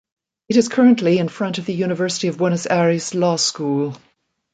[0.49, 3.95] It is currently in front of the University of Buenos Aires Law School.